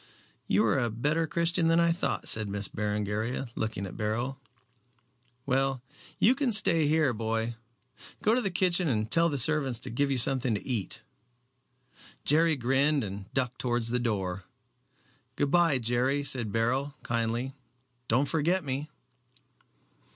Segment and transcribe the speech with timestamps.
[0.47, 4.39] "You are a better Christian than I thought," said Miss Berengaria, looking at Beryl.
[5.45, 5.83] "Well,
[6.17, 7.53] you can stay here, boy.
[8.23, 11.03] Go to the kitchen and tell the servants to give you something to eat."
[12.25, 14.43] Jerry grinned, and ducked towards the door.
[15.35, 17.53] "Good bye, Jerry," said Beryl, kindly.
[18.07, 18.89] "Don't forget me."